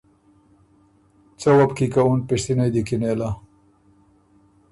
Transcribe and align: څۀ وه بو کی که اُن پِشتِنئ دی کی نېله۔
څۀ 1.39 1.49
وه 1.57 1.65
بو 1.69 1.73
کی 1.77 1.87
که 1.93 2.01
اُن 2.07 2.19
پِشتِنئ 2.27 2.69
دی 2.73 2.81
کی 2.87 2.95
نېله۔ 3.01 3.29